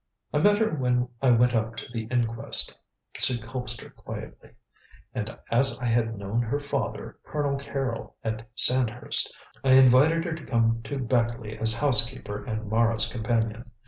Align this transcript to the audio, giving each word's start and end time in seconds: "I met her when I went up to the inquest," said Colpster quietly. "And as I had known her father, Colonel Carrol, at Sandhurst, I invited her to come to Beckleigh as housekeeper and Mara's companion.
"I 0.33 0.39
met 0.39 0.57
her 0.57 0.71
when 0.73 1.09
I 1.21 1.29
went 1.29 1.53
up 1.53 1.75
to 1.75 1.91
the 1.93 2.05
inquest," 2.05 2.75
said 3.19 3.43
Colpster 3.43 3.91
quietly. 3.95 4.55
"And 5.13 5.37
as 5.51 5.77
I 5.79 5.85
had 5.85 6.17
known 6.17 6.41
her 6.41 6.59
father, 6.59 7.19
Colonel 7.23 7.59
Carrol, 7.59 8.15
at 8.23 8.49
Sandhurst, 8.55 9.37
I 9.63 9.73
invited 9.73 10.25
her 10.25 10.33
to 10.33 10.43
come 10.43 10.81
to 10.85 10.97
Beckleigh 10.97 11.61
as 11.61 11.75
housekeeper 11.75 12.43
and 12.45 12.67
Mara's 12.67 13.07
companion. 13.11 13.69